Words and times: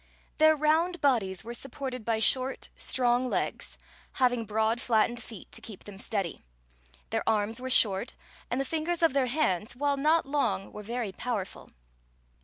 Their 0.39 0.55
round 0.55 0.99
bodies 0.99 1.43
were 1.43 1.53
supported 1.53 2.03
by 2.03 2.17
short, 2.17 2.69
strong 2.75 3.29
legs 3.29 3.77
having 4.13 4.45
broad, 4.45 4.81
flattened 4.81 5.21
feet 5.21 5.51
to 5.51 5.61
keep 5.61 5.83
them 5.83 5.99
steady. 5.99 6.41
Their 7.11 7.21
arms 7.29 7.61
were 7.61 7.69
short, 7.69 8.15
and 8.49 8.59
the 8.59 8.65
fingers 8.65 9.03
of 9.03 9.13
their 9.13 9.27
hands, 9.27 9.75
while 9.75 9.97
not 9.97 10.25
long, 10.25 10.71
were 10.73 10.81
very 10.81 11.11
powerful. 11.11 11.69